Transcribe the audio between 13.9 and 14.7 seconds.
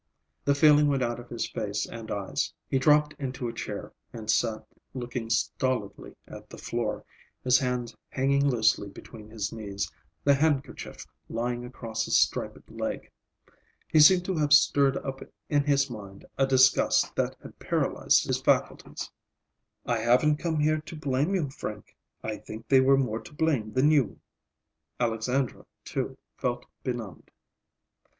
seemed to have